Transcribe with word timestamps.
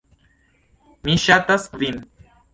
Mi 1.09 1.19
ŝatas 1.27 1.69
vin. 1.85 2.03